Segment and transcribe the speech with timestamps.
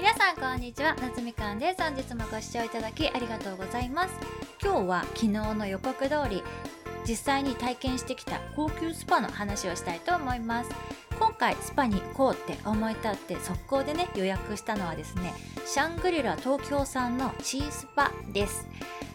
[0.00, 1.82] 皆さんこんにちは夏みかんです。
[1.82, 4.14] 本日もご視聴いただきありがとうございます。
[4.58, 6.42] 今日は昨日の予告通り
[7.06, 10.70] 実際に体験してきた高級スパの話をしたいと思います。
[11.18, 15.34] 今回スパに行こうって思い立って速攻でね予約したのはですね
[15.66, 18.66] シャングリラ東京産のチースパです。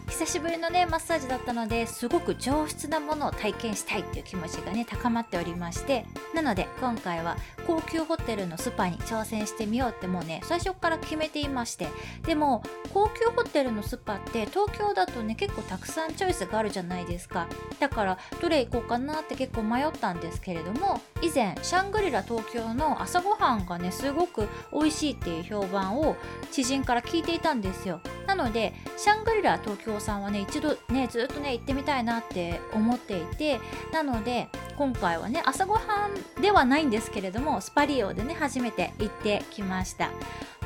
[0.08, 7.36] 久しぶりのねマッサージだったのですごく上質なものを体験したいっていう気持ちがね高まっておりましてなので今回は
[7.66, 11.88] 高級ホテルのスパに挑戦してみようってもうね最初から決めていまして
[12.24, 12.62] でも
[12.94, 17.46] 高級ホテルのスパって東京だとね結構たくさんチョイスがあるじゃないですか。
[17.78, 26.16] だからどれ行こうかなって結構迷ったんですけれども以前シャングリラ東京の朝ごはんがねすごく美味しいっていう評判を
[26.50, 28.00] 知人から聞いていたんですよ。
[28.26, 33.60] なのでシャングリラ東京さんはね一度ねずっとね行ってみたいなって思っていて
[33.92, 40.10] なので今回はね朝ごはんではないんですけれどもスパリオでね初めて行ってきました。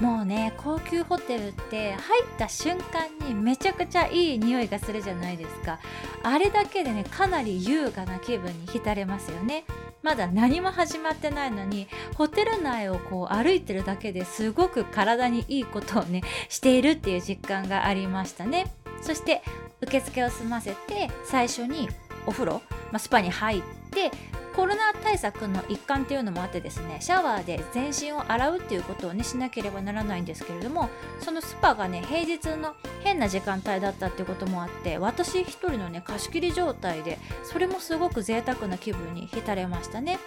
[0.01, 5.79] もうね高級ホテルって入った瞬間にめちゃくちゃいい匂いがするじゃないですか。
[6.23, 9.65] あれだけでねかなり優雅な気分に浸れますよね。
[10.03, 18.73] まだ何も始まってないのにホテル内をこう歩いてるだけですごく体にいいことをねしているっていう実感がありましたね。
[19.03, 19.43] そして
[19.81, 21.89] 受付を済ませて最初に
[22.27, 22.63] お風呂、
[22.93, 24.11] まあ、スパに入って
[24.55, 30.89] コロナ対策の一環っていうのもあってですねシャワーで全身を洗うっていうことをねしなければならないんですけれども
[31.21, 40.19] そのスパがね平日の変な時間帯だったっていうこともあって私一人のね貸し切り状態でそれもすごく贅沢な気分に浸れましたね。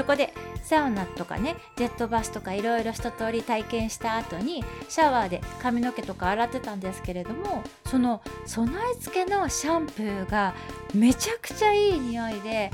[0.00, 10.54] そこでサウナとかねジェットバスとかいろいろ一通り体験した後にシャワーで髪の毛とか洗ってたんですけれどもその備え付けのシャンプーが
[10.94, 12.70] めちゃくちゃいい匂いで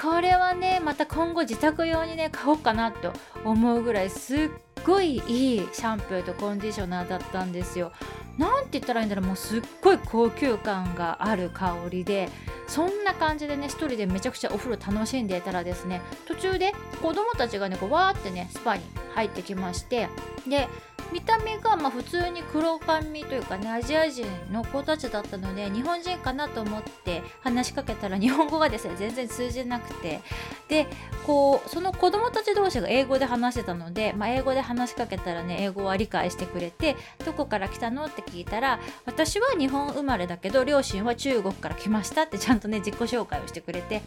[0.00, 3.12] これはねまた今後自宅用にね買おうかなと
[3.44, 4.38] 思うぐらいすっ
[4.86, 7.90] ごいいいシャンプーとコンディショナーだったんですよ。
[8.38, 12.28] なんて言ったらいいんだろうもうすっごい高級感がある香りで
[12.68, 18.82] そんな感じでね一人でめちゃくちゃお風呂楽しんでいたらですね途中で子供たちがねこうわーってねスパに
[19.14, 20.08] 入ってきまして
[20.46, 20.68] で
[21.12, 30.20] 見た目がま普通に黒髪というかねアジア人の子たちだったので日本人かなと思って話しかけたら日本語がですね全然通じなくて
[30.68, 30.86] で
[31.26, 38.06] こうその子供たち同士が英語で話してたので、まあ、英語で話しかけたらね英語は理解してくれてどこから来たの？
[38.06, 44.02] って聞いたら私は日本生まれだけど両親は中国から来ましたってちゃんとね自己紹介をしてくれて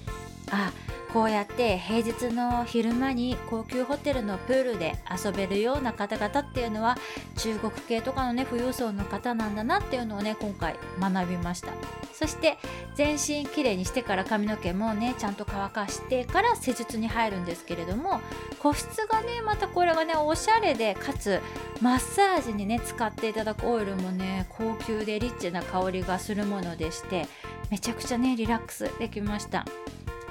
[0.51, 0.71] あ
[1.13, 6.97] こうやって平日の昼間に高級ホテルのプールで遊べるような方々っていうのは
[7.37, 11.73] 中国系とかのね富裕層の方なんだなっていうのをね今回学びました。
[12.13, 12.57] そして
[12.95, 18.21] 全身きれいにしてから髪の毛もねちゃんと乾かしてから施術に入るんですけれども
[18.59, 21.41] 個室がねまたこれがねおしゃれでかつ
[21.81, 27.27] マッサージにね使っていただくオイルもね高級でリッチな香りがするものでして
[27.71, 29.65] めちゃくちゃねリラックスできました。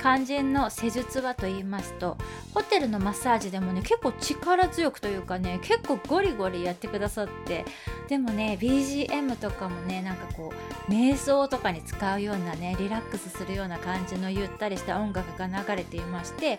[0.01, 2.17] 肝心の施術はと言いますと
[2.55, 7.65] ホテルのマッサージでもね結構力強くというかね結構ゴリゴリやってくださって
[8.09, 10.53] でもね BGM とかもねなんかこ
[10.89, 16.59] う瞑想とかに使うようなねリラックスするような感じのゆったりした音楽が流れていまして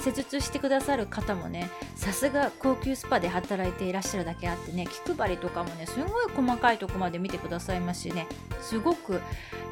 [0.00, 8.26] 施術してくださる方もねさすが高級スパで働いていらっしゃるだけあってね気配りとかもねすごい細かいとこまで見てくださいますしね
[8.60, 9.20] すごく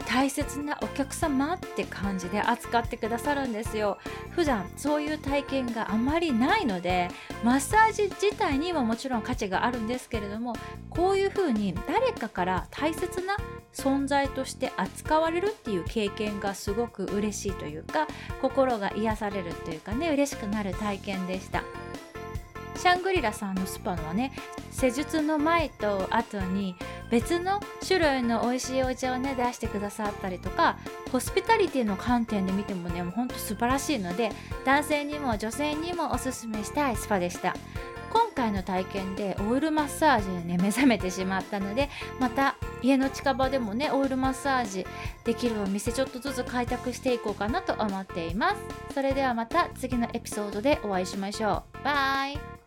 [0.07, 3.99] 大切なお客様って感じで扱ってくださるんですよ。
[4.31, 7.11] 普段そういう体験があまりないので
[7.45, 10.55] マッサージ自体にももちろん価値があるんですけれども
[10.89, 13.37] こういうふうに誰かから大切な
[13.75, 18.07] 存在として扱われるっていう経験がすごく嬉しいというか
[18.41, 21.63] 心が癒されるというかね嬉しくなる体験でした。
[22.77, 24.33] シャングリラさんのスパのはね
[24.71, 26.77] 施術の前と後に
[27.11, 30.77] 別の種類の美味しいお茶をね出してくださったりとか
[31.11, 34.31] ホスピタリティの観点で見てもねもうほんと素晴らしいので
[34.65, 37.55] 男性にも女性にもおすすめしたいスパでした。
[38.11, 44.87] 今回の体験でオイルマッサージにね目覚めてしまったのでまた家の近場でもねオイルマッサージ
[45.25, 48.57] できるお店ちょっとずつ開拓していこうかなと思っています。
[48.95, 51.85] それではまた次のエピソードでお会いしましょう。
[51.85, 52.58] バイ。